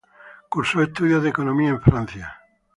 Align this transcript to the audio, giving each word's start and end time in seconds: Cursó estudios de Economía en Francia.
Cursó 0.49 0.81
estudios 0.81 1.21
de 1.21 1.29
Economía 1.29 1.69
en 1.69 1.79
Francia. 1.79 2.35